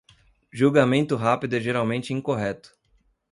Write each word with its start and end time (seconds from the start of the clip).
Julgamento 0.51 1.15
rápido 1.15 1.53
é 1.55 1.59
geralmente 1.59 2.11
incorreto. 2.11 2.73